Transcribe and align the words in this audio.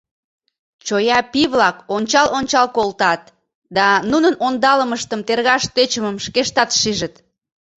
Чоя 0.85 1.19
пий-влак 1.31 1.77
ончал-ончал 1.95 2.67
колтат 2.77 3.21
да 3.75 3.87
нунын 4.11 4.35
ондалымыштым 4.45 5.21
тергаш 5.27 5.63
тӧчымым 5.75 6.15
шкештат 6.25 6.69
шижыт. 6.79 7.15